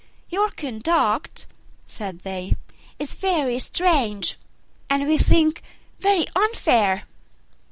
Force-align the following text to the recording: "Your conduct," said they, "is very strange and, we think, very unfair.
"Your 0.31 0.49
conduct," 0.49 1.45
said 1.85 2.21
they, 2.21 2.55
"is 2.97 3.13
very 3.13 3.59
strange 3.59 4.37
and, 4.89 5.07
we 5.07 5.15
think, 5.19 5.61
very 5.99 6.25
unfair. 6.35 7.03